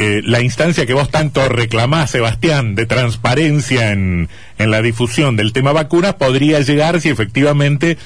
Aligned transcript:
eh, 0.00 0.22
la 0.24 0.40
instancia 0.40 0.86
que 0.86 0.94
vos 0.94 1.10
tanto 1.10 1.48
reclamás, 1.48 2.12
Sebastián, 2.12 2.76
de 2.76 2.86
transparencia 2.86 3.90
en, 3.90 4.28
la 4.56 4.80
difusión 4.80 5.34
del 5.34 5.52
tema 5.52 5.72
vacunas, 5.72 6.14
podría 6.14 6.60
llegar 6.60 7.00
si 7.00 7.08
efectivamente 7.08 7.98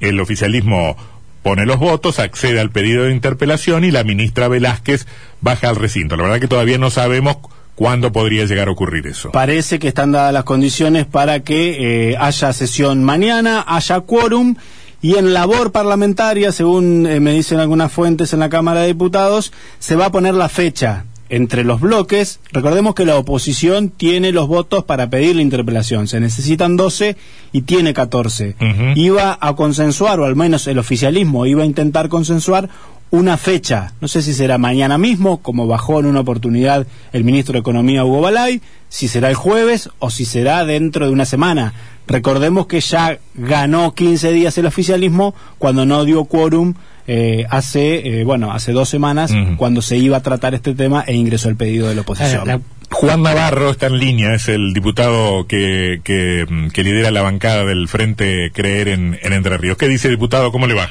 el 0.00 0.20
oficialismo 0.20 0.94
pone 1.42 1.64
los 1.64 1.78
votos, 1.78 2.18
accede 2.18 2.60
al 2.60 2.70
pedido 2.70 3.04
de 3.04 3.12
interpelación 3.12 3.84
y 3.84 3.90
la 3.90 4.04
ministra 4.04 4.48
Velázquez 4.48 5.06
baja 5.40 5.70
al 5.70 5.76
recinto. 5.76 6.16
La 6.16 6.24
verdad 6.24 6.40
que 6.40 6.48
todavía 6.48 6.76
no 6.76 6.90
sabemos 6.90 7.38
cuándo 7.74 8.12
podría 8.12 8.44
llegar 8.44 8.68
a 8.68 8.72
ocurrir 8.72 9.06
eso. 9.06 9.30
Parece 9.30 9.78
que 9.78 9.88
están 9.88 10.12
dadas 10.12 10.34
las 10.34 10.44
condiciones 10.44 11.06
para 11.06 11.40
que 11.40 12.10
eh, 12.10 12.16
haya 12.20 12.52
sesión 12.52 13.04
mañana, 13.04 13.64
haya 13.66 14.00
quórum 14.00 14.56
y 15.00 15.14
en 15.14 15.32
labor 15.32 15.72
parlamentaria, 15.72 16.52
según 16.52 17.06
eh, 17.06 17.20
me 17.20 17.32
dicen 17.32 17.58
algunas 17.58 17.90
fuentes 17.90 18.34
en 18.34 18.40
la 18.40 18.50
Cámara 18.50 18.80
de 18.80 18.88
Diputados, 18.88 19.50
se 19.78 19.96
va 19.96 20.06
a 20.06 20.12
poner 20.12 20.34
la 20.34 20.50
fecha 20.50 21.04
entre 21.28 21.64
los 21.64 21.80
bloques. 21.80 22.40
Recordemos 22.52 22.94
que 22.94 23.04
la 23.04 23.16
oposición 23.16 23.90
tiene 23.90 24.32
los 24.32 24.48
votos 24.48 24.84
para 24.84 25.10
pedir 25.10 25.36
la 25.36 25.42
interpelación. 25.42 26.08
Se 26.08 26.20
necesitan 26.20 26.76
12 26.76 27.16
y 27.52 27.62
tiene 27.62 27.94
14. 27.94 28.56
Iba 28.94 29.38
a 29.40 29.54
consensuar, 29.54 30.20
o 30.20 30.24
al 30.24 30.36
menos 30.36 30.66
el 30.66 30.78
oficialismo 30.78 31.46
iba 31.46 31.62
a 31.62 31.66
intentar 31.66 32.08
consensuar 32.08 32.68
una 33.10 33.36
fecha. 33.36 33.92
No 34.00 34.08
sé 34.08 34.22
si 34.22 34.34
será 34.34 34.58
mañana 34.58 34.98
mismo, 34.98 35.38
como 35.38 35.66
bajó 35.66 36.00
en 36.00 36.06
una 36.06 36.20
oportunidad 36.20 36.86
el 37.12 37.24
ministro 37.24 37.54
de 37.54 37.60
Economía 37.60 38.04
Hugo 38.04 38.20
Balay, 38.20 38.60
si 38.88 39.08
será 39.08 39.28
el 39.28 39.34
jueves 39.34 39.90
o 39.98 40.10
si 40.10 40.24
será 40.24 40.64
dentro 40.64 41.06
de 41.06 41.12
una 41.12 41.24
semana. 41.24 41.74
Recordemos 42.06 42.66
que 42.66 42.80
ya 42.80 43.18
ganó 43.34 43.94
15 43.94 44.32
días 44.32 44.56
el 44.58 44.66
oficialismo 44.66 45.34
cuando 45.58 45.84
no 45.84 46.04
dio 46.04 46.24
quórum 46.24 46.74
eh, 47.06 47.46
hace, 47.50 48.20
eh, 48.20 48.24
bueno, 48.24 48.52
hace 48.52 48.72
dos 48.72 48.88
semanas, 48.88 49.32
cuando 49.56 49.80
se 49.80 49.96
iba 49.96 50.18
a 50.18 50.22
tratar 50.22 50.54
este 50.54 50.74
tema 50.74 51.04
e 51.06 51.14
ingresó 51.14 51.48
el 51.48 51.56
pedido 51.56 51.88
de 51.88 51.94
la 51.94 52.02
oposición. 52.02 52.62
Juan 52.90 53.22
Navarro 53.22 53.70
está 53.70 53.86
en 53.86 53.98
línea, 53.98 54.34
es 54.34 54.48
el 54.48 54.72
diputado 54.72 55.46
que, 55.46 56.00
que, 56.04 56.46
que 56.72 56.82
lidera 56.82 57.10
la 57.10 57.22
bancada 57.22 57.64
del 57.64 57.88
Frente 57.88 58.50
Creer 58.52 58.88
en, 58.88 59.18
en 59.22 59.32
Entre 59.32 59.56
Ríos. 59.58 59.76
¿Qué 59.76 59.88
dice, 59.88 60.08
diputado? 60.08 60.52
¿Cómo 60.52 60.66
le 60.66 60.74
va? 60.74 60.88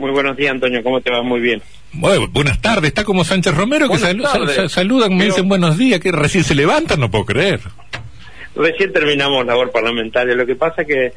Muy 0.00 0.12
buenos 0.12 0.34
días, 0.34 0.52
Antonio. 0.52 0.82
¿Cómo 0.82 1.02
te 1.02 1.10
va? 1.10 1.22
Muy 1.22 1.40
bien. 1.40 1.60
Bueno, 1.92 2.26
buenas 2.28 2.58
tardes. 2.62 2.88
Está 2.88 3.04
como 3.04 3.22
Sánchez 3.22 3.54
Romero, 3.54 3.86
que 3.90 3.98
saludan, 4.68 5.14
me 5.14 5.26
dicen 5.26 5.46
buenos 5.46 5.76
días, 5.76 6.00
que 6.00 6.10
recién 6.10 6.42
se 6.42 6.54
levantan, 6.54 7.00
no 7.00 7.10
puedo 7.10 7.26
creer. 7.26 7.60
Recién 8.56 8.94
terminamos 8.94 9.44
labor 9.44 9.70
parlamentaria. 9.70 10.34
Lo 10.34 10.46
que 10.46 10.56
pasa 10.56 10.82
es 10.82 10.88
que 10.88 11.12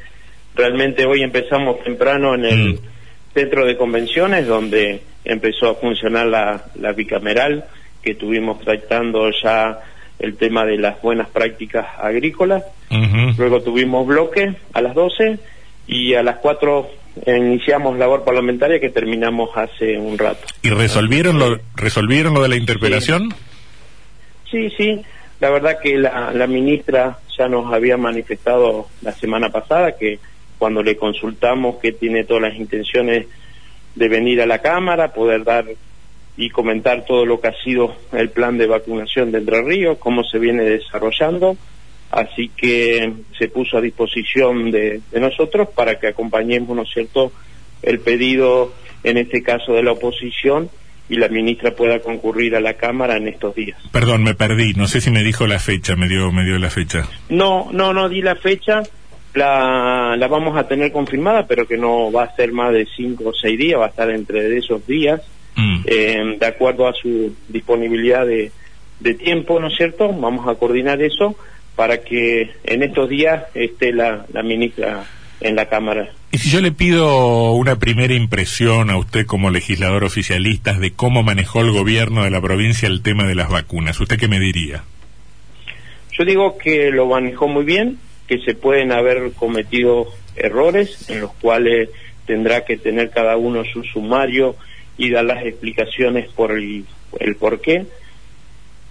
realmente 0.54 1.06
hoy 1.06 1.22
empezamos 1.22 1.82
temprano 1.82 2.34
en 2.34 2.44
el 2.44 2.74
mm. 2.74 2.78
centro 3.32 3.64
de 3.64 3.74
convenciones, 3.78 4.46
donde 4.46 5.00
empezó 5.24 5.70
a 5.70 5.74
funcionar 5.76 6.26
la, 6.26 6.66
la 6.74 6.92
bicameral, 6.92 7.64
que 8.02 8.10
estuvimos 8.10 8.60
tratando 8.60 9.30
ya 9.42 9.80
el 10.18 10.36
tema 10.36 10.66
de 10.66 10.76
las 10.76 11.00
buenas 11.00 11.30
prácticas 11.30 11.86
agrícolas. 11.98 12.62
Luego 13.38 13.62
tuvimos 13.62 14.06
bloque 14.06 14.56
a 14.74 14.82
las 14.82 14.94
12 14.94 15.38
y 15.86 16.12
a 16.12 16.22
las 16.22 16.36
4 16.36 17.03
iniciamos 17.26 17.98
labor 17.98 18.24
parlamentaria 18.24 18.80
que 18.80 18.90
terminamos 18.90 19.50
hace 19.56 19.98
un 19.98 20.18
rato. 20.18 20.46
¿Y 20.62 20.70
resolvieron 20.70 21.38
lo, 21.38 21.58
resolvieron 21.76 22.34
lo 22.34 22.42
de 22.42 22.48
la 22.48 22.56
interpelación? 22.56 23.32
Sí, 24.50 24.70
sí. 24.76 25.02
La 25.40 25.50
verdad 25.50 25.78
que 25.82 25.96
la, 25.96 26.32
la 26.32 26.46
ministra 26.46 27.18
ya 27.36 27.48
nos 27.48 27.72
había 27.72 27.96
manifestado 27.96 28.88
la 29.02 29.12
semana 29.12 29.50
pasada 29.50 29.96
que 29.96 30.18
cuando 30.58 30.82
le 30.82 30.96
consultamos 30.96 31.76
que 31.76 31.92
tiene 31.92 32.24
todas 32.24 32.42
las 32.44 32.54
intenciones 32.54 33.26
de 33.94 34.08
venir 34.08 34.40
a 34.40 34.46
la 34.46 34.60
Cámara, 34.60 35.12
poder 35.12 35.44
dar 35.44 35.66
y 36.36 36.50
comentar 36.50 37.04
todo 37.04 37.24
lo 37.26 37.40
que 37.40 37.48
ha 37.48 37.62
sido 37.62 37.94
el 38.12 38.30
plan 38.30 38.58
de 38.58 38.66
vacunación 38.66 39.30
de 39.30 39.38
Entre 39.38 39.62
Ríos, 39.62 39.98
cómo 39.98 40.24
se 40.24 40.38
viene 40.38 40.64
desarrollando 40.64 41.56
así 42.10 42.50
que 42.56 43.12
se 43.38 43.48
puso 43.48 43.78
a 43.78 43.80
disposición 43.80 44.70
de, 44.70 45.00
nosotros 45.12 45.68
para 45.74 45.98
que 45.98 46.08
acompañemos, 46.08 46.76
¿no 46.76 46.82
es 46.82 46.90
cierto?, 46.90 47.32
el 47.82 48.00
pedido, 48.00 48.72
en 49.02 49.18
este 49.18 49.42
caso 49.42 49.72
de 49.72 49.82
la 49.82 49.92
oposición, 49.92 50.70
y 51.08 51.16
la 51.16 51.28
ministra 51.28 51.72
pueda 51.72 51.98
concurrir 52.00 52.56
a 52.56 52.60
la 52.60 52.74
Cámara 52.74 53.16
en 53.16 53.28
estos 53.28 53.54
días. 53.54 53.78
Perdón, 53.92 54.22
me 54.22 54.34
perdí, 54.34 54.72
no 54.72 54.86
sé 54.86 55.02
si 55.02 55.10
me 55.10 55.22
dijo 55.22 55.46
la 55.46 55.58
fecha, 55.58 55.96
me 55.96 56.08
dio, 56.08 56.32
me 56.32 56.44
dio 56.44 56.58
la 56.58 56.70
fecha. 56.70 57.06
No, 57.28 57.68
no, 57.72 57.92
no 57.92 58.08
di 58.08 58.22
la 58.22 58.36
fecha, 58.36 58.82
la, 59.34 60.16
la 60.16 60.28
vamos 60.28 60.56
a 60.56 60.66
tener 60.66 60.92
confirmada, 60.92 61.46
pero 61.46 61.66
que 61.66 61.76
no 61.76 62.10
va 62.10 62.24
a 62.24 62.36
ser 62.36 62.52
más 62.52 62.72
de 62.72 62.86
cinco 62.96 63.30
o 63.30 63.32
seis 63.34 63.58
días, 63.58 63.78
va 63.80 63.86
a 63.86 63.90
estar 63.90 64.08
entre 64.10 64.56
esos 64.56 64.86
días, 64.86 65.20
mm. 65.56 65.80
eh, 65.84 66.36
de 66.40 66.46
acuerdo 66.46 66.88
a 66.88 66.94
su 66.94 67.34
disponibilidad 67.48 68.24
de, 68.26 68.50
de 69.00 69.14
tiempo, 69.14 69.60
¿no 69.60 69.66
es 69.66 69.76
cierto? 69.76 70.08
Vamos 70.08 70.48
a 70.48 70.54
coordinar 70.54 71.02
eso 71.02 71.36
para 71.76 72.02
que 72.02 72.50
en 72.64 72.82
estos 72.82 73.08
días 73.08 73.44
esté 73.54 73.92
la, 73.92 74.26
ministra 74.44 75.04
en 75.40 75.56
la 75.56 75.66
Cámara. 75.68 76.10
Y 76.30 76.38
si 76.38 76.50
yo 76.50 76.60
le 76.60 76.72
pido 76.72 77.52
una 77.52 77.78
primera 77.78 78.14
impresión 78.14 78.90
a 78.90 78.96
usted 78.96 79.26
como 79.26 79.50
legislador 79.50 80.04
oficialista 80.04 80.74
de 80.74 80.92
cómo 80.92 81.22
manejó 81.22 81.60
el 81.60 81.70
gobierno 81.70 82.24
de 82.24 82.30
la 82.30 82.40
provincia 82.40 82.88
el 82.88 83.02
tema 83.02 83.26
de 83.26 83.34
las 83.34 83.50
vacunas, 83.50 84.00
¿usted 84.00 84.18
qué 84.18 84.28
me 84.28 84.40
diría? 84.40 84.84
Yo 86.12 86.24
digo 86.24 86.58
que 86.58 86.90
lo 86.90 87.06
manejó 87.06 87.48
muy 87.48 87.64
bien, 87.64 87.98
que 88.28 88.38
se 88.38 88.54
pueden 88.54 88.92
haber 88.92 89.32
cometido 89.32 90.06
errores 90.36 91.08
en 91.10 91.20
los 91.20 91.32
cuales 91.34 91.90
tendrá 92.26 92.64
que 92.64 92.76
tener 92.76 93.10
cada 93.10 93.36
uno 93.36 93.64
su 93.64 93.82
sumario 93.84 94.56
y 94.96 95.10
dar 95.10 95.24
las 95.24 95.44
explicaciones 95.44 96.28
por 96.28 96.52
el, 96.52 96.84
el 97.20 97.36
por 97.36 97.60
qué 97.60 97.86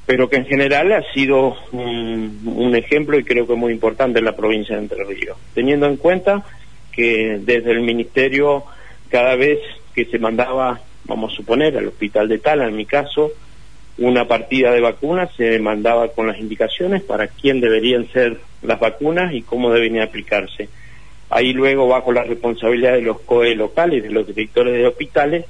pero 0.05 0.29
que 0.29 0.37
en 0.37 0.45
general 0.45 0.91
ha 0.91 1.03
sido 1.13 1.55
un, 1.71 2.73
ejemplo 2.75 3.17
y 3.17 3.23
creo 3.23 3.47
que 3.47 3.55
muy 3.55 3.71
importante 3.71 4.19
en 4.19 4.25
la 4.25 4.35
provincia 4.35 4.75
de 4.75 4.81
Entre 4.81 5.03
Ríos, 5.03 5.37
teniendo 5.53 5.85
en 5.85 5.97
cuenta 5.97 6.43
que 6.91 7.39
desde 7.41 7.71
el 7.71 7.81
ministerio 7.81 8.63
cada 9.09 9.35
vez 9.35 9.59
que 9.93 10.05
se 10.05 10.19
mandaba, 10.19 10.81
vamos 11.05 11.31
a 11.31 11.35
suponer, 11.35 11.77
al 11.77 11.87
hospital 11.87 12.27
de 12.27 12.39
Tala, 12.39 12.67
en 12.67 12.75
mi 12.75 12.85
caso, 12.85 13.31
una 13.99 14.27
partida 14.27 14.71
de 14.71 14.81
vacunas, 14.81 15.29
se 15.37 15.59
mandaba 15.59 16.07
con 16.09 16.27
las 16.27 16.39
indicaciones 16.39 17.03
para 17.03 17.27
quién 17.27 17.61
deberían 17.61 18.11
ser 18.11 18.39
las 18.63 18.79
vacunas 18.79 19.33
y 19.33 19.43
cómo 19.43 19.71
deben 19.71 20.01
aplicarse. 20.01 20.67
Ahí 21.29 21.53
luego, 21.53 21.87
bajo 21.87 22.11
la 22.11 22.23
responsabilidad 22.23 22.93
de 22.93 23.03
los 23.03 23.21
COE 23.21 23.55
locales, 23.55 24.03
de 24.03 24.09
los 24.09 24.25
directores 24.25 24.73
de 24.73 24.87
hospitales, 24.87 25.45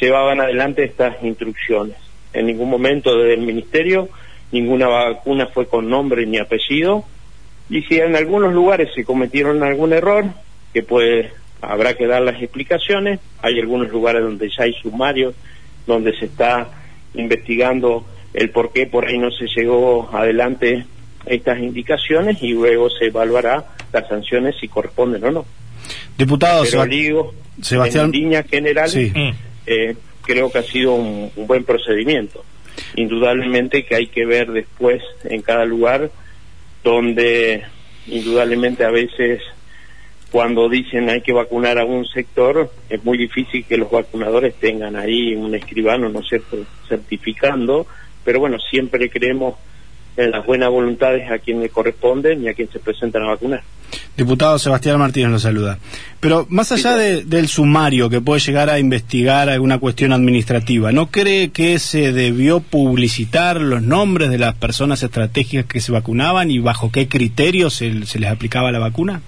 llevaban 0.00 0.40
adelante 0.40 0.84
estas 0.84 1.22
instrucciones 1.24 1.96
en 2.32 2.46
ningún 2.46 2.70
momento 2.70 3.16
desde 3.16 3.34
el 3.34 3.42
ministerio 3.42 4.08
ninguna 4.50 4.88
vacuna 4.88 5.46
fue 5.46 5.66
con 5.66 5.88
nombre 5.88 6.26
ni 6.26 6.38
apellido 6.38 7.04
y 7.70 7.82
si 7.82 7.98
en 7.98 8.16
algunos 8.16 8.52
lugares 8.52 8.90
se 8.94 9.04
cometieron 9.04 9.62
algún 9.62 9.92
error 9.92 10.24
que 10.72 10.82
pues 10.82 11.26
habrá 11.60 11.94
que 11.94 12.06
dar 12.06 12.22
las 12.22 12.40
explicaciones 12.42 13.20
hay 13.40 13.58
algunos 13.60 13.90
lugares 13.90 14.22
donde 14.22 14.48
ya 14.48 14.64
hay 14.64 14.74
sumarios 14.74 15.34
donde 15.86 16.16
se 16.18 16.26
está 16.26 16.70
investigando 17.14 18.04
el 18.34 18.50
por 18.50 18.72
qué 18.72 18.86
por 18.86 19.06
ahí 19.06 19.18
no 19.18 19.30
se 19.30 19.46
llegó 19.46 20.10
adelante 20.12 20.86
estas 21.26 21.58
indicaciones 21.58 22.42
y 22.42 22.52
luego 22.52 22.90
se 22.90 23.06
evaluará 23.06 23.64
las 23.92 24.08
sanciones 24.08 24.56
si 24.60 24.68
corresponden 24.68 25.24
o 25.24 25.30
no. 25.30 25.44
Diputado 26.16 26.64
Sebastián, 27.60 28.06
en 28.06 28.10
línea 28.12 28.42
general, 28.42 28.90
eh, 29.66 29.94
creo 30.22 30.50
que 30.50 30.58
ha 30.58 30.62
sido 30.62 30.94
un, 30.94 31.30
buen 31.36 31.64
procedimiento. 31.64 32.44
Indudablemente 32.96 33.84
que 33.84 33.94
hay 33.94 34.06
que 34.06 34.24
ver 34.24 34.50
después 34.50 35.02
en 35.24 35.42
cada 35.42 35.64
lugar 35.64 36.10
donde 36.82 37.64
indudablemente 38.06 38.84
a 38.84 38.90
veces 38.90 39.40
cuando 40.30 40.68
dicen 40.68 41.10
hay 41.10 41.20
que 41.20 41.32
vacunar 41.32 41.78
a 41.78 41.84
un 41.84 42.06
sector, 42.06 42.70
es 42.88 43.04
muy 43.04 43.18
difícil 43.18 43.64
que 43.66 43.76
los 43.76 43.90
vacunadores 43.90 44.54
tengan 44.54 44.96
ahí 44.96 45.34
un 45.34 45.54
escribano, 45.54 46.08
¿no 46.08 46.22
sé, 46.22 46.40
certificando, 46.88 47.86
pero 48.24 48.40
bueno, 48.40 48.58
siempre 48.58 49.10
creemos 49.10 49.56
en 50.16 50.30
las 50.30 50.44
buenas 50.46 50.70
voluntades 50.70 51.30
a 51.30 51.38
quien 51.38 51.60
le 51.60 51.68
corresponden 51.68 52.42
y 52.42 52.48
a 52.48 52.54
quien 52.54 52.70
se 52.70 52.78
presentan 52.78 53.24
a 53.24 53.28
vacunar. 53.28 53.62
Diputado 54.16 54.58
Sebastián 54.58 54.98
Martínez 54.98 55.30
lo 55.30 55.38
saluda. 55.38 55.78
Pero 56.20 56.46
más 56.50 56.70
allá 56.70 56.96
del 56.96 57.48
sumario 57.48 58.10
que 58.10 58.20
puede 58.20 58.40
llegar 58.40 58.68
a 58.68 58.78
investigar 58.78 59.48
alguna 59.48 59.78
cuestión 59.78 60.12
administrativa, 60.12 60.92
¿no 60.92 61.10
cree 61.10 61.50
que 61.50 61.78
se 61.78 62.12
debió 62.12 62.60
publicitar 62.60 63.60
los 63.60 63.82
nombres 63.82 64.30
de 64.30 64.38
las 64.38 64.54
personas 64.54 65.02
estratégicas 65.02 65.64
que 65.64 65.80
se 65.80 65.92
vacunaban 65.92 66.50
y 66.50 66.58
bajo 66.58 66.92
qué 66.92 67.08
criterios 67.08 67.74
se, 67.74 67.90
les 67.90 68.30
aplicaba 68.30 68.70
la 68.70 68.78
vacuna? 68.78 69.22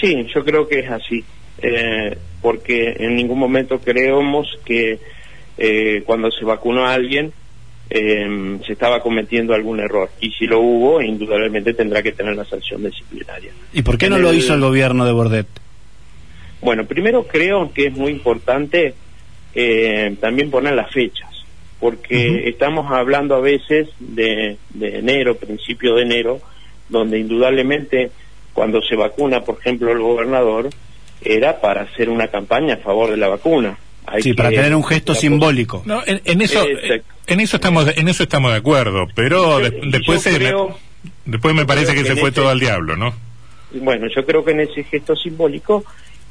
Sí, 0.00 0.26
yo 0.34 0.42
creo 0.42 0.66
que 0.66 0.80
es 0.80 0.90
así, 0.90 1.22
eh, 1.58 2.16
porque 2.40 2.96
en 2.98 3.14
ningún 3.14 3.38
momento 3.38 3.78
creemos 3.78 4.46
que 4.64 4.98
eh, 5.58 6.02
cuando 6.06 6.30
se 6.30 6.44
vacunó 6.46 6.86
a 6.86 6.94
alguien 6.94 7.32
eh, 7.94 8.58
se 8.66 8.72
estaba 8.72 9.00
cometiendo 9.00 9.52
algún 9.52 9.80
error. 9.80 10.08
Y 10.20 10.30
si 10.30 10.46
lo 10.46 10.60
hubo, 10.60 11.02
indudablemente 11.02 11.74
tendrá 11.74 12.02
que 12.02 12.12
tener 12.12 12.34
la 12.34 12.44
sanción 12.46 12.82
disciplinaria. 12.82 13.52
¿Y 13.72 13.82
por 13.82 13.98
qué 13.98 14.08
no 14.08 14.18
lo 14.18 14.32
hizo 14.32 14.54
el 14.54 14.60
gobierno 14.60 15.04
de 15.04 15.12
Bordet? 15.12 15.46
Bueno, 16.62 16.86
primero 16.86 17.26
creo 17.26 17.70
que 17.72 17.88
es 17.88 17.92
muy 17.96 18.12
importante 18.12 18.94
eh, 19.54 20.16
también 20.20 20.50
poner 20.50 20.74
las 20.74 20.90
fechas, 20.90 21.28
porque 21.80 22.48
estamos 22.48 22.90
hablando 22.90 23.34
a 23.34 23.40
veces 23.40 23.88
de, 23.98 24.56
de 24.70 24.98
enero, 24.98 25.36
principio 25.36 25.96
de 25.96 26.02
enero, 26.02 26.40
donde 26.88 27.18
indudablemente 27.18 28.10
cuando 28.54 28.80
se 28.80 28.96
vacuna, 28.96 29.40
por 29.40 29.58
ejemplo, 29.58 29.92
el 29.92 29.98
gobernador, 29.98 30.70
era 31.20 31.60
para 31.60 31.82
hacer 31.82 32.08
una 32.08 32.28
campaña 32.28 32.74
a 32.74 32.78
favor 32.78 33.10
de 33.10 33.16
la 33.16 33.28
vacuna. 33.28 33.76
Sí, 34.20 34.34
para 34.34 34.50
tener 34.50 34.74
un 34.74 34.84
gesto 34.84 35.14
simbólico. 35.14 35.82
No, 35.84 36.02
en, 36.06 36.40
eso, 36.40 36.64
en 37.26 37.40
eso 37.40 37.56
estamos, 37.56 37.86
en 37.96 38.08
eso 38.08 38.22
estamos 38.22 38.52
de 38.52 38.58
acuerdo, 38.58 39.06
pero 39.14 39.58
después, 39.58 40.26
me, 40.26 40.52
después 41.24 41.54
me 41.54 41.66
parece 41.66 41.94
que, 41.94 42.04
se 42.04 42.16
fue 42.16 42.32
todo 42.32 42.48
al 42.48 42.60
diablo, 42.60 42.96
¿no? 42.96 43.14
Bueno, 43.74 44.06
yo 44.14 44.24
creo 44.26 44.44
que 44.44 44.52
en 44.52 44.60
ese 44.60 44.84
gesto 44.84 45.16
simbólico 45.16 45.84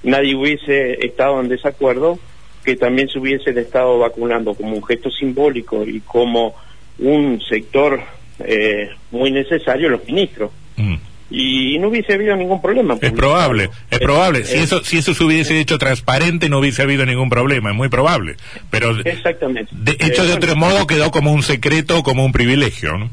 nadie 0.03 0.35
hubiese 0.35 1.06
estado 1.06 1.39
en 1.41 1.50
desacuerdo 1.50 2.19
que 2.63 2.75
también 2.75 3.09
se 3.09 3.18
hubiese 3.18 3.50
estado 3.59 3.97
vacunando 3.97 4.53
como 4.53 4.75
un 4.75 4.83
gesto 4.83 5.09
simbólico 5.09 5.83
y 5.83 6.01
como 6.01 6.56
un 7.00 7.41
sector 7.41 8.00
eh, 8.39 8.89
muy 9.09 9.31
necesario 9.31 9.89
los 9.89 10.06
ministros. 10.06 10.51
Mm 10.77 10.95
y 11.31 11.80
no 11.80 11.88
hubiese 11.88 12.13
habido 12.13 12.36
ningún 12.36 12.62
problema. 12.62 12.98
Es 13.01 13.13
probable, 13.13 13.69
es 13.89 14.00
probable. 14.00 14.44
si 14.44 14.57
eso 14.57 14.83
si 14.83 14.98
eso 14.98 15.13
se 15.13 15.24
hubiese 15.24 15.57
hecho 15.60 15.78
transparente 15.78 16.50
no 16.50 16.60
hubiese 16.60 16.81
habido 16.81 17.06
ningún 17.06 17.30
problema, 17.30 17.72
es 17.72 17.75
muy 17.75 17.88
probable. 17.88 18.36
Pero 18.69 19.00
exactamente. 19.00 19.72
De, 19.72 19.94
hecho 19.94 20.25
de 20.25 20.33
otro 20.33 20.56
modo 20.57 20.86
quedó 20.86 21.10
como 21.10 21.31
un 21.31 21.42
secreto, 21.42 22.04
como 22.04 22.25
un 22.25 22.33
privilegio, 22.33 22.98
¿no? 22.98 23.10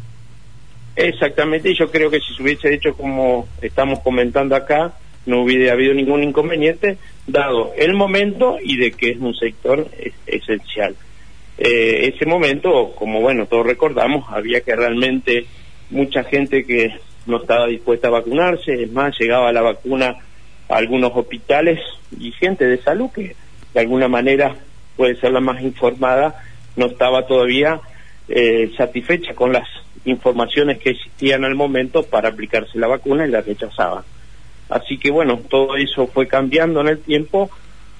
Exactamente, 0.97 1.70
y 1.70 1.79
yo 1.79 1.88
creo 1.93 2.11
que 2.11 2.19
si 2.19 2.35
se 2.35 2.43
hubiese 2.43 2.75
hecho 2.75 2.93
como 2.94 3.47
estamos 3.62 4.00
comentando 4.00 4.56
acá, 4.56 4.94
no 5.26 5.43
hubiera 5.43 5.73
habido 5.73 5.94
ningún 5.94 6.25
inconveniente, 6.25 6.99
dado 7.29 7.73
el 7.79 7.94
momento 7.94 8.59
y 8.61 8.79
de 8.79 8.91
que 8.91 9.11
es 9.11 9.19
un 9.19 9.35
sector 9.37 9.87
esencial. 10.26 10.97
Eh, 11.56 12.12
ese 12.12 12.26
momento, 12.26 12.94
como 12.97 13.20
bueno, 13.20 13.47
todos 13.47 13.65
recordamos, 13.65 14.25
había 14.29 14.61
que 14.62 14.75
realmente 14.75 15.47
mucha 15.91 16.25
gente 16.25 16.65
que 16.65 16.93
no 17.29 17.39
estaba 17.39 17.67
dispuesta 17.67 18.09
a 18.09 18.13
vacunarse, 18.13 18.83
es 18.83 18.93
más, 18.93 19.17
llegaba 19.19 19.53
la 19.53 19.63
vacuna 19.63 20.17
a 20.69 20.77
algunos 20.77 21.13
hospitales 21.15 21.79
y 22.19 22.33
gente 22.33 22.67
de 22.67 22.83
salud 22.83 23.11
que 23.15 23.37
de 23.75 23.81
alguna 23.81 24.09
manera 24.09 24.57
puede 24.97 25.17
ser 25.17 25.33
la 25.33 25.41
más 25.41 25.63
informada, 25.63 26.43
no 26.77 26.87
estaba 26.87 27.27
todavía 27.27 27.81
eh, 28.29 28.73
satisfecha 28.77 29.35
con 29.35 29.53
las 29.53 29.69
informaciones 30.05 30.79
que 30.79 30.91
existían 30.91 31.45
al 31.45 31.55
momento 31.55 32.03
para 32.03 32.31
aplicarse 32.31 32.79
la 32.79 32.87
vacuna 32.87 33.27
y 33.27 33.31
la 33.31 33.43
rechazaban. 33.43 34.05
Así 34.69 34.99
que 34.99 35.11
bueno, 35.11 35.39
todo 35.49 35.77
eso 35.77 36.07
fue 36.07 36.27
cambiando 36.27 36.81
en 36.81 36.89
el 36.89 36.99
tiempo 37.01 37.51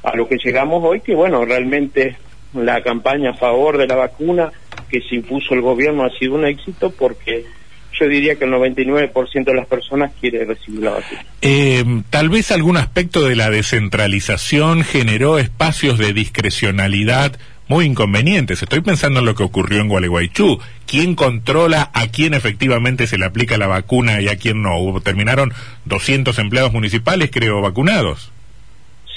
a 0.03 0.17
lo 0.17 0.29
que 0.29 0.39
llegamos 0.43 0.83
hoy, 0.85 1.01
que 1.01 1.15
bueno, 1.15 1.45
realmente 1.45 2.17
la 2.55 2.81
campaña 2.83 3.31
a 3.31 3.35
favor 3.35 3.77
de 3.79 3.87
la 3.87 3.97
vacuna 3.97 4.53
que 4.89 5.01
se 5.03 5.17
impuso 5.17 5.55
el 5.55 5.61
gobierno 5.61 6.05
ha 6.05 6.19
sido 6.19 6.35
un 6.35 6.47
éxito 6.47 6.91
porque 6.91 7.45
yo 7.93 8.09
diría 8.09 8.37
que 8.37 8.45
el 8.45 8.53
99% 8.53 9.45
de 9.45 9.55
las 9.55 9.67
personas 9.67 10.13
quiere 10.21 10.45
recibir 10.45 10.83
la 10.83 10.91
vacuna. 10.91 11.25
Eh, 11.43 11.85
tal 12.11 12.29
vez 12.29 12.51
algún 12.51 12.77
aspecto 12.77 13.27
de 13.27 13.37
la 13.37 13.51
descentralización 13.51 14.83
generó 14.85 15.39
espacios 15.39 15.99
de 15.99 16.13
discrecionalidad 16.13 17.39
muy 17.69 17.85
inconvenientes. 17.85 18.63
Estoy 18.63 18.81
pensando 18.81 19.21
en 19.21 19.27
lo 19.27 19.35
que 19.35 19.43
ocurrió 19.43 19.81
en 19.81 19.89
Gualeguaychú. 19.89 20.59
¿Quién 20.87 21.15
controla 21.15 21.91
a 21.93 22.09
quién 22.09 22.35
efectivamente 22.35 23.07
se 23.07 23.19
le 23.19 23.27
aplica 23.27 23.59
la 23.59 23.67
vacuna 23.67 24.21
y 24.21 24.29
a 24.29 24.37
quién 24.37 24.63
no? 24.63 24.79
Hubo, 24.79 25.01
terminaron 25.01 25.53
200 25.85 26.39
empleados 26.39 26.73
municipales, 26.73 27.31
creo, 27.31 27.61
vacunados. 27.61 28.33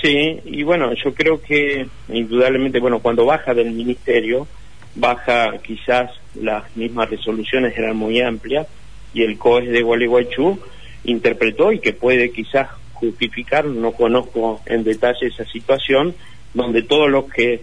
Sí, 0.01 0.39
y 0.45 0.63
bueno, 0.63 0.93
yo 0.93 1.13
creo 1.13 1.41
que 1.41 1.85
indudablemente, 2.09 2.79
bueno, 2.79 2.99
cuando 2.99 3.25
baja 3.25 3.53
del 3.53 3.71
ministerio, 3.71 4.47
baja 4.95 5.57
quizás 5.59 6.11
las 6.35 6.75
mismas 6.75 7.09
resoluciones 7.09 7.77
eran 7.77 7.95
muy 7.97 8.21
amplias 8.21 8.67
y 9.13 9.23
el 9.23 9.37
COES 9.37 9.69
de 9.69 9.81
Gualeguaychú 9.81 10.59
interpretó 11.03 11.71
y 11.71 11.79
que 11.79 11.93
puede 11.93 12.31
quizás 12.31 12.69
justificar, 12.93 13.65
no 13.65 13.91
conozco 13.93 14.61
en 14.65 14.83
detalle 14.83 15.27
esa 15.27 15.45
situación, 15.45 16.13
donde 16.53 16.83
todos 16.83 17.09
los 17.09 17.25
que 17.25 17.61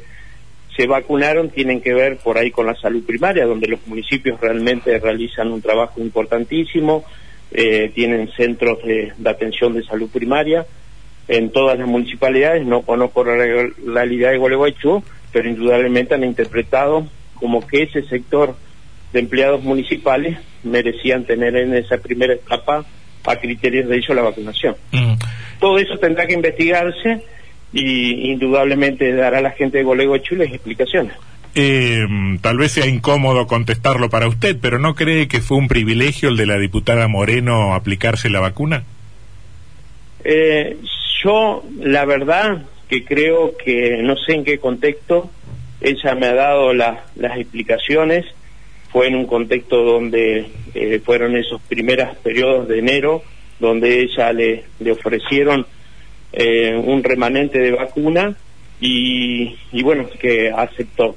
se 0.77 0.87
vacunaron 0.87 1.51
tienen 1.51 1.81
que 1.81 1.95
ver 1.95 2.19
por 2.19 2.39
ahí 2.39 2.51
con 2.51 2.67
la 2.67 2.75
salud 2.75 3.05
primaria, 3.05 3.47
donde 3.47 3.69
los 3.69 3.87
municipios 3.87 4.41
realmente 4.41 4.99
realizan 4.99 5.53
un 5.53 5.63
trabajo 5.63 6.01
importantísimo, 6.01 7.05
eh, 7.51 7.91
tienen 7.95 8.31
centros 8.37 8.83
de, 8.85 9.13
atención 9.25 9.75
de 9.75 9.83
salud 9.85 10.11
primaria 10.11 10.67
en 11.27 11.51
todas 11.51 11.79
las 11.79 11.89
municipalidades, 11.89 12.67
no 12.67 12.83
conozco 12.83 13.25
la 13.25 13.35
realidad 13.85 14.31
de 14.31 14.39
Gualeguaychú, 14.39 15.03
pero 15.33 15.49
indudablemente 15.49 16.15
han 16.15 16.25
interpretado 16.25 17.07
como 17.35 17.67
que 17.67 17.85
ese 17.85 18.03
sector 18.03 18.57
de 19.13 19.21
empleados 19.21 19.63
municipales 19.63 20.39
merecían 20.63 21.25
tener 21.25 21.57
en 21.57 21.75
esa 21.75 21.99
primera 21.99 22.35
etapa 22.35 22.85
a 23.25 23.37
criterios 23.37 23.89
de 23.89 23.97
ello 23.97 24.15
la 24.15 24.23
vacunación. 24.23 24.77
Mm. 24.93 25.15
Todo 25.61 25.79
eso 25.79 25.99
tendrá 25.99 26.27
que 26.27 26.35
investigarse 26.35 27.23
y 27.73 28.31
indudablemente 28.31 29.13
dará 29.13 29.39
a 29.39 29.43
la 29.43 29.51
gente 29.51 29.79
de 29.79 29.85
Golego 29.85 30.17
Chules 30.19 30.53
explicaciones. 30.53 31.15
Eh, 31.55 32.07
tal 32.41 32.59
vez 32.59 32.73
sea 32.73 32.87
incómodo 32.87 33.47
contestarlo 33.47 34.11
para 34.11 34.29
usted, 34.29 34.57
pero 34.61 34.79
¿no 34.79 34.95
cree 34.95 35.29
que 35.29 35.41
fue 35.41 35.57
un 35.57 35.69
privilegio 35.69 36.29
el 36.29 36.37
de 36.37 36.47
la 36.47 36.59
diputada 36.59 37.09
Moreno 37.09 37.75
aplicarse 37.75 38.31
la 38.31 38.41
vacuna? 38.41 38.85
Eh, 40.25 40.77
yo, 41.23 41.65
la 41.81 42.05
verdad, 42.05 42.63
que 42.89 43.05
creo 43.05 43.57
que 43.57 43.99
no 44.03 44.17
sé 44.17 44.35
en 44.35 44.45
qué 44.45 44.59
contexto 44.59 45.31
ella 45.81 46.15
me 46.15 46.27
ha 46.27 46.35
dado 46.35 46.73
las 46.73 46.99
explicaciones, 47.37 48.25
fue 48.91 49.09
en 49.09 49.17
un 49.17 49.27
contexto 49.27 49.83
donde 49.83 50.47
eh, 50.75 51.01
fueron 51.05 51.37
esos 51.37 51.61
primeros 51.63 52.17
periodos 52.19 52.69
de 52.69 52.79
enero, 52.79 53.23
donde 53.61 54.01
ella 54.03 54.33
le, 54.33 54.65
le 54.81 54.93
ofrecieron 54.93 55.67
eh, 56.33 56.75
un 56.75 57.03
remanente 57.05 57.59
de 57.59 57.73
vacuna 57.73 58.35
y, 58.81 59.57
y 59.73 59.83
bueno, 59.83 60.09
que 60.19 60.51
aceptó. 60.51 61.17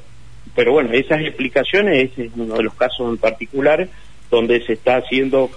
Pero 0.56 0.74
bueno, 0.74 0.92
esas 0.92 1.22
explicaciones, 1.22 2.12
ese 2.12 2.26
es 2.26 2.32
uno 2.36 2.56
de 2.56 2.64
los 2.64 2.74
casos 2.74 3.10
en 3.10 3.18
particular, 3.18 3.88
donde 4.30 4.64
se 4.66 4.74
está 4.74 4.98
haciendo 4.98 5.50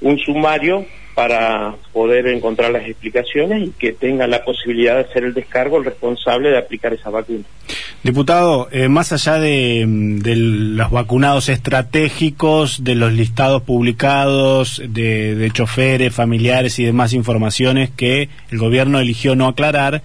un 0.00 0.18
sumario 0.18 0.86
para 1.16 1.74
poder 1.94 2.26
encontrar 2.26 2.70
las 2.70 2.86
explicaciones 2.86 3.68
y 3.68 3.70
que 3.70 3.92
tenga 3.92 4.26
la 4.26 4.44
posibilidad 4.44 4.96
de 4.96 5.00
hacer 5.00 5.24
el 5.24 5.32
descargo 5.32 5.78
el 5.78 5.86
responsable 5.86 6.50
de 6.50 6.58
aplicar 6.58 6.92
esa 6.92 7.08
vacuna. 7.08 7.42
Diputado, 8.02 8.68
eh, 8.70 8.88
más 8.88 9.12
allá 9.12 9.40
de, 9.40 9.86
los 9.88 10.90
vacunados 10.90 11.48
estratégicos, 11.48 12.84
de 12.84 12.96
los 12.96 13.14
listados 13.14 13.62
publicados, 13.62 14.82
de, 14.86 15.34
de 15.34 15.50
choferes, 15.52 16.14
familiares 16.14 16.78
y 16.78 16.84
demás 16.84 17.14
informaciones 17.14 17.88
que 17.88 18.28
el 18.50 18.58
gobierno 18.58 19.00
eligió 19.00 19.34
no 19.34 19.48
aclarar, 19.48 20.02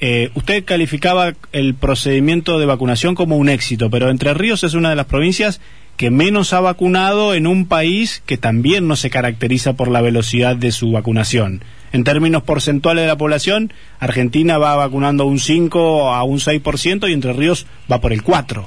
eh, 0.00 0.30
usted 0.34 0.64
calificaba 0.64 1.34
el 1.52 1.74
procedimiento 1.74 2.58
de 2.58 2.64
vacunación 2.64 3.14
como 3.14 3.36
un 3.36 3.50
éxito, 3.50 3.90
pero 3.90 4.08
Entre 4.08 4.32
Ríos 4.32 4.64
es 4.64 4.72
una 4.72 4.88
de 4.88 4.96
las 4.96 5.06
provincias 5.06 5.60
que 5.96 6.10
menos 6.10 6.52
ha 6.52 6.60
vacunado 6.60 7.34
en 7.34 7.46
un 7.46 7.66
país 7.66 8.22
que 8.26 8.36
también 8.36 8.86
no 8.86 8.96
se 8.96 9.10
caracteriza 9.10 9.74
por 9.74 9.88
la 9.88 10.02
velocidad 10.02 10.56
de 10.56 10.72
su 10.72 10.92
vacunación. 10.92 11.62
En 11.92 12.04
términos 12.04 12.42
porcentuales 12.42 13.04
de 13.04 13.08
la 13.08 13.16
población, 13.16 13.72
Argentina 13.98 14.58
va 14.58 14.76
vacunando 14.76 15.24
un 15.24 15.38
5 15.38 16.12
a 16.12 16.22
un 16.24 16.38
6% 16.38 17.08
y 17.08 17.12
Entre 17.12 17.32
Ríos 17.32 17.66
va 17.90 18.00
por 18.00 18.12
el 18.12 18.22
4%. 18.22 18.66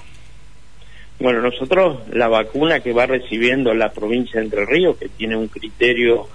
Bueno, 1.19 1.41
nosotros 1.41 2.00
la 2.13 2.29
vacuna 2.29 2.79
que 2.79 2.93
va 2.93 3.05
recibiendo 3.05 3.74
la 3.74 3.91
provincia 3.91 4.39
de 4.39 4.45
Entre 4.45 4.65
Ríos, 4.65 4.98
que 4.98 5.09
tiene 5.09 5.36
un 5.36 5.50
criterio, 5.50 6.27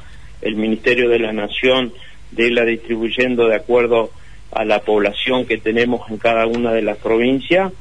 el 0.42 0.56
Ministerio 0.56 1.08
de 1.08 1.18
la 1.18 1.32
Nación, 1.32 1.92
de 2.32 2.48
irla 2.48 2.64
distribuyendo 2.64 3.48
de 3.48 3.56
acuerdo 3.56 4.10
a 4.52 4.64
la 4.64 4.80
población 4.80 5.46
que 5.46 5.56
tenemos 5.56 6.08
en 6.10 6.18
cada 6.18 6.46
una 6.46 6.72
de 6.72 6.82
las 6.82 6.98
provincias. 6.98 7.72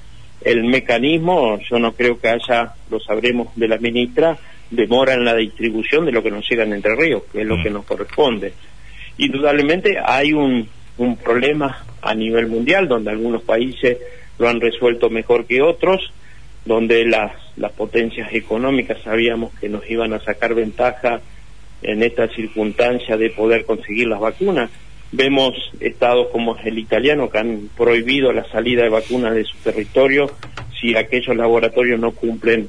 El 0.43 0.63
mecanismo, 0.65 1.59
yo 1.69 1.79
no 1.79 1.93
creo 1.93 2.19
que 2.19 2.29
haya, 2.29 2.73
lo 2.89 2.99
sabremos 2.99 3.55
de 3.55 3.67
la 3.67 3.77
ministra, 3.77 4.37
demora 4.69 5.13
en 5.13 5.23
la 5.23 5.35
distribución 5.35 6.05
de 6.05 6.11
lo 6.11 6.21
que 6.21 6.31
nos 6.31 6.47
llega 6.49 6.63
en 6.63 6.73
Entre 6.73 6.95
Ríos, 6.95 7.23
que 7.31 7.41
es 7.41 7.47
lo 7.47 7.61
que 7.61 7.69
mm. 7.69 7.73
nos 7.73 7.85
corresponde. 7.85 8.53
Indudablemente 9.17 9.97
hay 10.03 10.33
un, 10.33 10.67
un 10.97 11.15
problema 11.17 11.85
a 12.01 12.13
nivel 12.13 12.47
mundial, 12.47 12.87
donde 12.87 13.11
algunos 13.11 13.43
países 13.43 13.97
lo 14.37 14.49
han 14.49 14.59
resuelto 14.59 15.09
mejor 15.09 15.45
que 15.45 15.61
otros, 15.61 16.11
donde 16.65 17.05
las, 17.05 17.31
las 17.57 17.71
potencias 17.71 18.33
económicas 18.33 18.97
sabíamos 19.03 19.53
que 19.59 19.69
nos 19.69 19.89
iban 19.89 20.13
a 20.13 20.19
sacar 20.19 20.55
ventaja 20.55 21.21
en 21.81 22.01
esta 22.01 22.27
circunstancia 22.29 23.17
de 23.17 23.29
poder 23.29 23.65
conseguir 23.65 24.07
las 24.07 24.19
vacunas 24.19 24.69
Vemos 25.15 25.53
estados 25.79 26.29
como 26.31 26.57
el 26.57 26.79
italiano 26.79 27.29
que 27.29 27.37
han 27.37 27.69
prohibido 27.77 28.33
la 28.33 28.45
salida 28.45 28.81
de 28.81 28.89
vacunas 28.89 29.35
de 29.35 29.43
su 29.43 29.55
territorio 29.57 30.31
si 30.81 30.95
aquellos 30.95 31.35
laboratorios 31.35 31.99
no 31.99 32.13
cumplen 32.13 32.67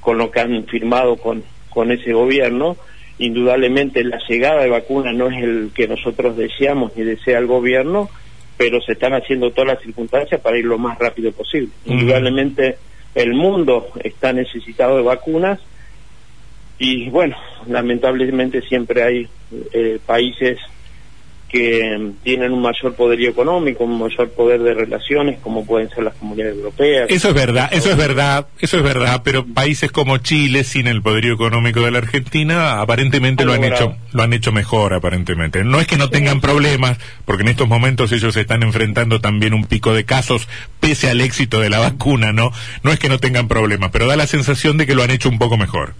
con 0.00 0.16
lo 0.16 0.30
que 0.30 0.40
han 0.40 0.64
firmado 0.64 1.16
con, 1.16 1.44
con 1.68 1.92
ese 1.92 2.14
gobierno. 2.14 2.78
Indudablemente 3.18 4.02
la 4.04 4.18
llegada 4.26 4.62
de 4.62 4.70
vacunas 4.70 5.14
no 5.14 5.28
es 5.28 5.44
el 5.44 5.70
que 5.74 5.86
nosotros 5.86 6.34
deseamos 6.34 6.96
ni 6.96 7.04
desea 7.04 7.38
el 7.38 7.46
gobierno, 7.46 8.08
pero 8.56 8.80
se 8.80 8.92
están 8.92 9.12
haciendo 9.12 9.50
todas 9.50 9.74
las 9.74 9.84
circunstancias 9.84 10.40
para 10.40 10.56
ir 10.56 10.64
lo 10.64 10.78
más 10.78 10.98
rápido 10.98 11.30
posible. 11.32 11.68
Indudablemente 11.84 12.78
el 13.14 13.34
mundo 13.34 13.88
está 14.02 14.32
necesitado 14.32 14.96
de 14.96 15.02
vacunas 15.02 15.60
y 16.78 17.10
bueno, 17.10 17.36
lamentablemente 17.66 18.62
siempre 18.62 19.02
hay 19.02 19.28
eh, 19.74 19.98
países 20.06 20.58
que 21.52 22.12
tienen 22.22 22.50
un 22.50 22.62
mayor 22.62 22.94
poderío 22.94 23.28
económico, 23.28 23.84
un 23.84 23.98
mayor 23.98 24.30
poder 24.30 24.62
de 24.62 24.72
relaciones, 24.72 25.38
como 25.40 25.66
pueden 25.66 25.90
ser 25.90 26.04
las 26.04 26.14
comunidades 26.14 26.56
europeas. 26.56 27.10
Eso 27.10 27.28
es 27.28 27.34
verdad, 27.34 27.68
eso 27.70 27.90
es 27.90 27.96
verdad, 27.98 28.46
eso 28.58 28.78
es 28.78 28.82
verdad, 28.82 29.20
pero 29.22 29.44
países 29.44 29.92
como 29.92 30.16
Chile, 30.16 30.64
sin 30.64 30.86
el 30.86 31.02
poderío 31.02 31.34
económico 31.34 31.82
de 31.82 31.90
la 31.90 31.98
Argentina, 31.98 32.80
aparentemente 32.80 33.44
lo 33.44 33.52
han 33.52 33.64
hecho, 33.64 33.94
lo 34.12 34.22
han 34.22 34.32
hecho 34.32 34.50
mejor, 34.50 34.94
aparentemente. 34.94 35.62
No 35.62 35.78
es 35.78 35.86
que 35.86 35.98
no 35.98 36.08
tengan 36.08 36.40
problemas, 36.40 36.98
porque 37.26 37.42
en 37.42 37.50
estos 37.50 37.68
momentos 37.68 38.10
ellos 38.12 38.34
están 38.34 38.62
enfrentando 38.62 39.20
también 39.20 39.52
un 39.52 39.66
pico 39.66 39.92
de 39.92 40.04
casos, 40.04 40.48
pese 40.80 41.10
al 41.10 41.20
éxito 41.20 41.60
de 41.60 41.68
la 41.68 41.80
vacuna, 41.80 42.32
¿no? 42.32 42.50
No 42.82 42.92
es 42.92 42.98
que 42.98 43.10
no 43.10 43.18
tengan 43.18 43.46
problemas, 43.46 43.90
pero 43.92 44.06
da 44.06 44.16
la 44.16 44.26
sensación 44.26 44.78
de 44.78 44.86
que 44.86 44.94
lo 44.94 45.02
han 45.02 45.10
hecho 45.10 45.28
un 45.28 45.38
poco 45.38 45.58
mejor. 45.58 45.92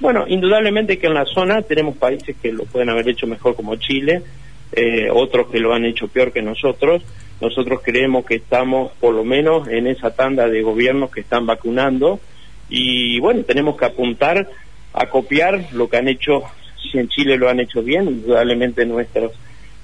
Bueno, 0.00 0.24
indudablemente 0.26 0.98
que 0.98 1.06
en 1.06 1.14
la 1.14 1.24
zona 1.26 1.62
tenemos 1.62 1.96
países 1.96 2.34
que 2.42 2.52
lo 2.52 2.64
pueden 2.64 2.90
haber 2.90 3.08
hecho 3.08 3.28
mejor 3.28 3.54
como 3.54 3.76
Chile, 3.76 4.22
eh, 4.76 5.08
otros 5.10 5.48
que 5.48 5.60
lo 5.60 5.72
han 5.72 5.84
hecho 5.84 6.08
peor 6.08 6.32
que 6.32 6.42
nosotros. 6.42 7.02
Nosotros 7.40 7.80
creemos 7.82 8.24
que 8.24 8.36
estamos 8.36 8.92
por 9.00 9.14
lo 9.14 9.24
menos 9.24 9.68
en 9.68 9.86
esa 9.86 10.14
tanda 10.14 10.48
de 10.48 10.62
gobiernos 10.62 11.10
que 11.10 11.20
están 11.20 11.46
vacunando 11.46 12.20
y 12.68 13.20
bueno, 13.20 13.42
tenemos 13.42 13.76
que 13.76 13.84
apuntar 13.84 14.48
a 14.92 15.06
copiar 15.06 15.66
lo 15.72 15.88
que 15.88 15.96
han 15.96 16.08
hecho, 16.08 16.44
si 16.80 16.98
en 16.98 17.08
Chile 17.08 17.36
lo 17.36 17.48
han 17.48 17.60
hecho 17.60 17.82
bien, 17.82 18.06
indudablemente 18.08 18.86
nuestros 18.86 19.32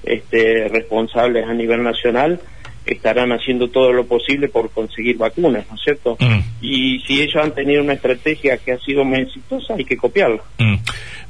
este, 0.03 0.67
responsables 0.69 1.47
a 1.47 1.53
nivel 1.53 1.83
nacional 1.83 2.39
estarán 2.85 3.31
haciendo 3.31 3.69
todo 3.69 3.93
lo 3.93 4.05
posible 4.05 4.47
por 4.47 4.71
conseguir 4.71 5.17
vacunas, 5.17 5.65
¿no 5.69 5.75
es 5.75 5.81
cierto? 5.83 6.17
Mm. 6.19 6.39
Y 6.61 6.99
si 7.01 7.21
ellos 7.21 7.43
han 7.43 7.53
tenido 7.53 7.81
una 7.81 7.93
estrategia 7.93 8.57
que 8.57 8.73
ha 8.73 8.79
sido 8.79 9.03
muy 9.03 9.19
exitosa, 9.19 9.75
hay 9.75 9.85
que 9.85 9.97
copiarla. 9.97 10.41
Mm. 10.57 10.75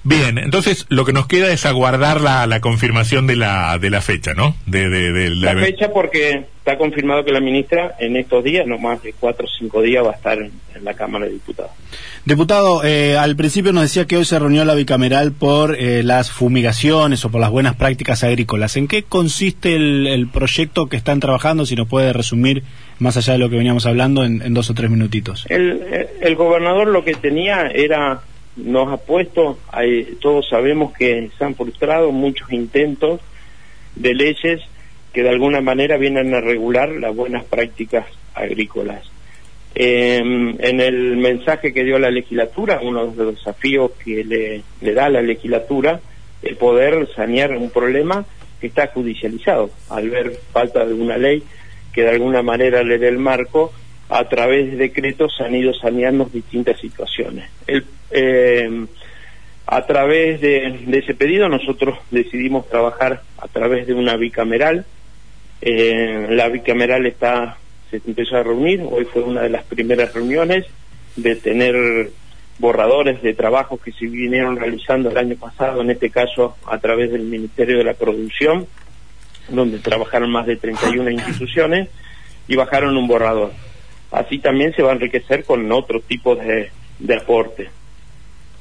Bien, 0.03 0.37
entonces 0.39 0.87
lo 0.89 1.05
que 1.05 1.13
nos 1.13 1.27
queda 1.27 1.51
es 1.51 1.65
aguardar 1.65 2.21
la, 2.21 2.47
la 2.47 2.59
confirmación 2.59 3.27
de 3.27 3.35
la, 3.35 3.77
de 3.77 3.89
la 3.91 4.01
fecha, 4.01 4.33
¿no? 4.33 4.55
De, 4.65 4.89
de, 4.89 5.29
la... 5.29 5.53
fecha 5.55 5.91
porque 5.93 6.45
está 6.61 6.77
confirmado 6.77 7.25
que 7.25 7.31
la 7.31 7.39
ministra 7.39 7.95
en 7.97 8.15
estos 8.15 8.43
días, 8.43 8.67
no 8.67 8.77
más 8.77 9.01
de 9.01 9.13
cuatro 9.19 9.47
o 9.47 9.49
cinco 9.49 9.81
días, 9.81 10.05
va 10.05 10.11
a 10.11 10.13
estar 10.13 10.37
en, 10.37 10.51
la 10.83 10.93
Cámara 10.93 11.25
de 11.25 11.33
Diputados. 11.33 11.71
Diputado, 12.25 12.83
eh, 12.83 13.17
al 13.17 13.35
principio 13.35 13.73
nos 13.73 13.83
decía 13.83 14.05
que 14.05 14.17
hoy 14.17 14.25
se 14.25 14.37
reunió 14.37 14.63
la 14.63 14.75
bicameral 14.75 15.31
por 15.31 15.75
eh, 15.75 16.03
las 16.03 16.31
fumigaciones 16.31 17.25
o 17.25 17.29
por 17.29 17.41
las 17.41 17.49
buenas 17.49 17.75
prácticas 17.75 18.23
agrícolas. 18.23 18.77
¿En 18.77 18.87
qué 18.87 19.03
consiste 19.03 19.75
el, 19.75 20.27
proyecto 20.31 20.87
que 20.87 20.97
están 20.97 21.19
trabajando? 21.19 21.65
Si 21.65 21.75
nos 21.75 21.87
puede 21.87 22.13
resumir, 22.13 22.63
más 22.99 23.17
allá 23.17 23.33
de 23.33 23.39
lo 23.39 23.49
que 23.49 23.57
veníamos 23.57 23.87
hablando, 23.87 24.23
en, 24.23 24.41
en 24.43 24.53
dos 24.53 24.69
o 24.69 24.75
tres 24.75 24.89
minutitos. 24.89 25.45
El, 25.49 26.07
el 26.21 26.35
gobernador 26.35 26.87
lo 26.87 27.03
que 27.03 27.15
tenía 27.15 27.67
era 27.67 28.21
nos 28.55 28.91
ha 28.91 28.97
puesto, 28.97 29.57
todos 30.19 30.47
sabemos 30.47 30.93
que 30.93 31.29
se 31.37 31.43
han 31.43 31.55
frustrado 31.55 32.11
muchos 32.11 32.51
intentos 32.51 33.19
de 33.95 34.13
leyes 34.13 34.61
que 35.13 35.23
de 35.23 35.29
alguna 35.29 35.61
manera 35.61 35.97
vienen 35.97 36.33
a 36.33 36.41
regular 36.41 36.89
las 36.89 37.15
buenas 37.15 37.43
prácticas 37.45 38.05
agrícolas. 38.33 39.09
Em, 39.73 40.55
en 40.59 40.81
el 40.81 41.17
mensaje 41.17 41.73
que 41.73 41.83
dio 41.83 41.97
la 41.97 42.11
legislatura, 42.11 42.79
uno 42.81 43.07
de 43.07 43.23
los 43.23 43.35
desafíos 43.35 43.91
que 44.03 44.23
le, 44.23 44.63
le 44.81 44.93
da 44.93 45.09
la 45.09 45.21
legislatura, 45.21 45.99
el 46.41 46.55
poder 46.57 47.07
sanear 47.15 47.55
un 47.55 47.69
problema 47.69 48.25
que 48.59 48.67
está 48.67 48.87
judicializado, 48.87 49.69
al 49.89 50.09
ver 50.09 50.31
falta 50.51 50.85
de 50.85 50.93
una 50.93 51.17
ley 51.17 51.43
que 51.93 52.03
de 52.03 52.09
alguna 52.09 52.41
manera 52.41 52.83
le 52.83 52.97
dé 52.97 53.07
el 53.07 53.17
marco 53.17 53.71
a 54.09 54.27
través 54.27 54.71
de 54.71 54.77
decretos 54.77 55.39
han 55.39 55.55
ido 55.55 55.73
saneando 55.73 56.25
distintas 56.25 56.79
situaciones. 56.79 57.49
Eh, 58.11 58.85
a 59.67 59.85
través 59.85 60.41
de, 60.41 60.83
ese 60.91 61.13
pedido 61.13 61.47
nosotros 61.47 61.97
decidimos 62.11 62.67
trabajar 62.67 63.21
a 63.37 63.47
través 63.47 63.87
de 63.87 63.93
una 63.93 64.17
bicameral. 64.17 64.85
Eh, 65.61 66.27
la 66.29 66.49
bicameral 66.49 67.05
está 67.05 67.57
se 67.89 68.01
empezó 68.07 68.37
a 68.37 68.43
reunir, 68.43 68.81
hoy 68.89 69.05
fue 69.05 69.21
una 69.21 69.41
de 69.41 69.49
las 69.49 69.63
primeras 69.65 70.13
reuniones 70.13 70.65
de 71.17 71.35
tener 71.35 72.09
borradores 72.57 73.21
de 73.21 73.33
trabajos 73.33 73.81
que 73.81 73.91
se 73.91 74.05
vinieron 74.05 74.55
realizando 74.55 75.09
el 75.09 75.17
año 75.17 75.35
pasado, 75.35 75.81
en 75.81 75.89
este 75.91 76.09
caso 76.09 76.55
a 76.65 76.77
través 76.77 77.11
del 77.11 77.23
Ministerio 77.23 77.77
de 77.77 77.83
la 77.83 77.93
Producción, 77.93 78.65
donde 79.49 79.79
trabajaron 79.79 80.31
más 80.31 80.45
de 80.45 80.55
31 80.55 81.11
instituciones 81.11 81.89
y 82.47 82.55
bajaron 82.55 82.95
un 82.95 83.07
borrador 83.07 83.51
así 84.11 84.39
también 84.39 84.73
se 84.73 84.83
va 84.83 84.91
a 84.91 84.93
enriquecer 84.93 85.45
con 85.45 85.71
otro 85.71 86.01
tipo 86.01 86.35
de, 86.35 86.69
aporte. 87.15 87.69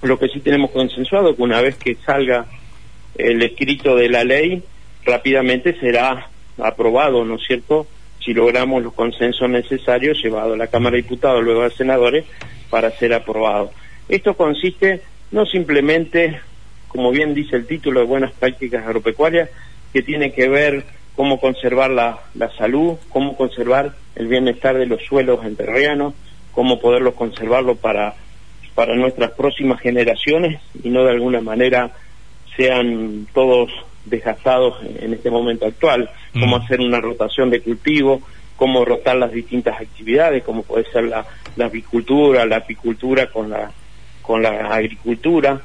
Lo 0.02 0.19
que 0.19 0.28
sí 0.28 0.40
tenemos 0.40 0.71
consensuado 0.71 1.37
que 1.37 1.42
una 1.42 1.61
vez 1.61 1.76
que 1.76 1.97
salga 1.97 2.47
el 3.16 3.42
escrito 3.42 3.97
de 3.97 4.09
la 4.09 4.25
ley, 4.25 4.62
rápidamente 5.04 5.78
será 5.78 6.28
aprobado, 6.59 7.25
¿no 7.25 7.37
es 7.37 7.42
cierto? 7.47 7.87
Si 8.25 8.35
logramos 8.35 8.83
los 8.83 8.92
consensos 8.92 9.49
necesarios, 9.49 10.23
llevado 10.23 10.54
a 10.54 10.57
la 10.57 10.66
Cámara 10.66 10.97
de 10.97 11.02
Diputados, 11.02 11.42
luego 11.42 11.62
a 11.62 11.71
senadores, 11.71 12.25
para 12.69 12.90
ser 12.90 13.14
aprobado. 13.14 13.71
Esto 14.09 14.35
consiste 14.35 15.02
no 15.30 15.47
simplemente, 15.47 16.40
como 16.88 17.11
bien 17.11 17.35
dice 17.35 17.57
el 17.57 17.66
título 17.66 18.00
de 18.00 18.07
Buenas 18.07 18.33
Prácticas 18.33 18.85
Agropecuarias, 18.85 19.49
que 19.92 20.02
tiene 20.02 20.33
que 20.33 20.49
ver 20.49 20.85
cómo 21.16 21.40
conservar 21.40 21.90
la, 21.90 22.21
salud, 22.57 22.97
cómo 23.09 23.37
conservar 23.37 23.95
el 24.16 24.26
bienestar 24.26 24.76
de 24.76 24.87
los 24.87 25.02
suelos 25.04 25.45
enterrianos, 25.45 26.14
cómo 26.52 26.80
poderlos 26.80 27.14
conservarlo 27.14 27.76
para, 27.76 28.14
para 28.75 28.95
nuestras 28.95 29.33
próximas 29.33 29.80
generaciones 29.80 30.61
y 30.83 30.90
no 30.90 31.04
de 31.04 31.11
alguna 31.11 31.40
manera 31.40 31.92
sean 32.57 33.26
todos 33.33 33.71
desgastados 34.04 34.78
en 34.83 35.12
este 35.12 35.30
momento 35.30 35.66
actual, 35.66 36.11
cómo 36.33 36.59
mm. 36.59 36.62
hacer 36.62 36.80
una 36.80 37.00
rotación 37.00 37.50
de 37.50 37.61
cultivo, 37.61 38.23
cómo 38.57 38.85
rotar 38.85 39.16
las 39.16 39.33
distintas 39.33 39.80
actividades, 39.80 40.42
como 40.45 40.62
puede 40.62 40.85
ser 40.90 41.04
la, 41.04 41.25
la 41.57 41.66
avicultura, 41.66 42.45
la 42.47 42.57
apicultura 42.57 43.26
con 43.26 43.50
la, 43.50 43.71
con 44.23 44.42
la 44.42 44.73
agricultura, 44.73 45.62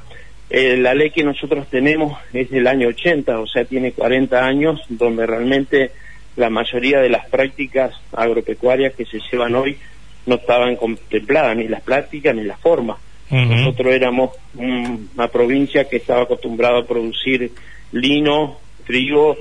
eh, 0.50 0.78
la 0.78 0.94
ley 0.94 1.10
que 1.10 1.24
nosotros 1.24 1.68
tenemos 1.70 2.18
es 2.32 2.50
del 2.52 2.68
año 2.68 2.88
80, 2.90 3.40
o 3.40 3.48
sea, 3.48 3.66
tiene 3.66 3.92
40 3.94 4.46
años, 4.46 4.82
donde 4.90 5.26
realmente 5.26 5.92
la 6.36 6.50
mayoría 6.50 7.00
de 7.00 7.10
las 7.10 7.28
prácticas 7.30 7.94
agropecuarias 8.14 8.94
que 8.94 9.06
se 9.06 9.20
llevan 9.32 9.56
hoy 9.56 9.78
no 10.26 10.36
estaban 10.36 10.76
contempladas, 10.76 11.58
ni 11.58 11.68
las 11.68 11.82
prácticas 11.82 12.36
ni 12.36 12.44
las 12.44 12.60
formas. 12.60 12.98
Nosotros 13.30 13.94
éramos 13.94 14.32
una 14.56 15.28
provincia 15.30 15.90
que 15.90 15.98
estaba 15.98 16.24
acostumbrada 16.24 16.80
a 16.80 16.86
producir 16.86 17.52
lino, 17.92 18.58
trigo 18.86 19.36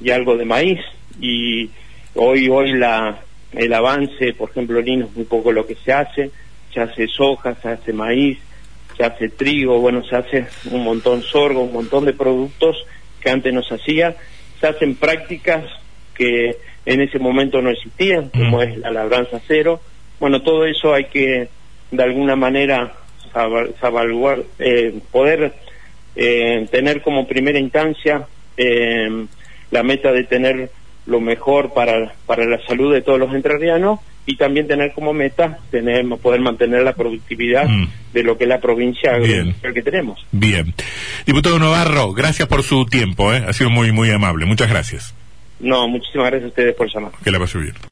y 0.00 0.10
algo 0.10 0.36
de 0.36 0.44
maíz, 0.44 0.80
y 1.20 1.70
hoy, 2.14 2.48
hoy 2.48 2.72
la, 2.72 3.20
el 3.52 3.72
avance, 3.72 4.32
por 4.32 4.50
ejemplo, 4.50 4.80
lino 4.80 5.06
es 5.06 5.16
muy 5.16 5.24
poco 5.24 5.52
lo 5.52 5.66
que 5.66 5.74
se 5.76 5.92
hace, 5.92 6.30
se 6.72 6.80
hace 6.80 7.06
soja, 7.08 7.54
se 7.56 7.68
hace 7.68 7.92
maíz, 7.92 8.38
se 8.96 9.04
hace 9.04 9.28
trigo, 9.28 9.80
bueno, 9.80 10.02
se 10.04 10.16
hace 10.16 10.46
un 10.70 10.84
montón 10.84 11.22
sorgo, 11.22 11.62
un 11.62 11.72
montón 11.72 12.04
de 12.04 12.14
productos 12.14 12.76
que 13.20 13.30
antes 13.30 13.52
no 13.52 13.62
se 13.62 13.74
hacía, 13.74 14.16
se 14.60 14.66
hacen 14.66 14.94
prácticas 14.94 15.64
que 16.14 16.56
en 16.86 17.00
ese 17.00 17.18
momento 17.18 17.60
no 17.60 17.70
existían, 17.70 18.30
como 18.30 18.62
es 18.62 18.78
la 18.78 18.90
labranza 18.90 19.40
cero. 19.46 19.80
Bueno, 20.18 20.40
todo 20.40 20.64
eso 20.64 20.94
hay 20.94 21.06
que 21.06 21.48
de 21.90 22.02
alguna 22.02 22.36
manera 22.36 22.94
salvaguardar, 23.80 24.44
eh, 24.58 24.94
poder 25.12 25.52
eh, 26.14 26.66
tener 26.70 27.02
como 27.02 27.26
primera 27.26 27.58
instancia 27.58 28.26
eh, 28.56 29.26
la 29.70 29.82
meta 29.82 30.12
de 30.12 30.24
tener 30.24 30.70
lo 31.06 31.20
mejor 31.20 31.72
para, 31.74 32.14
para 32.26 32.46
la 32.46 32.64
salud 32.66 32.92
de 32.92 33.02
todos 33.02 33.18
los 33.18 33.34
entrerrianos 33.34 34.00
y 34.24 34.36
también 34.36 34.66
tener 34.66 34.92
como 34.92 35.12
meta 35.12 35.58
tener, 35.70 36.04
poder 36.20 36.40
mantener 36.40 36.82
la 36.82 36.94
productividad 36.94 37.68
mm. 37.68 37.88
de 38.12 38.22
lo 38.24 38.36
que 38.36 38.44
es 38.44 38.48
la 38.48 38.60
provincia 38.60 39.12
que 39.20 39.82
tenemos. 39.82 40.26
Bien. 40.32 40.74
Diputado 41.24 41.58
Navarro, 41.58 42.12
gracias 42.12 42.48
por 42.48 42.64
su 42.64 42.86
tiempo, 42.86 43.32
¿eh? 43.32 43.44
ha 43.46 43.52
sido 43.52 43.70
muy, 43.70 43.92
muy 43.92 44.10
amable. 44.10 44.46
Muchas 44.46 44.68
gracias. 44.68 45.14
No, 45.60 45.88
muchísimas 45.88 46.26
gracias 46.26 46.44
a 46.44 46.48
ustedes 46.48 46.74
por 46.74 46.92
llamar. 46.92 47.12
Que 47.22 47.30
la 47.30 47.38
pase 47.38 47.58
bien. 47.58 47.74